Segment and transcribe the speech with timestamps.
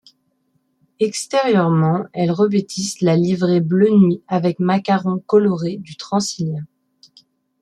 [0.99, 6.65] Extérieurement, elles revêtissent la livrée bleu nuit avec macarons colorés du Transilien.